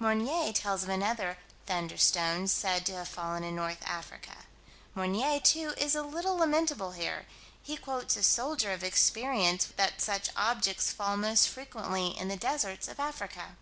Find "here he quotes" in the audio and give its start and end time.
6.90-8.16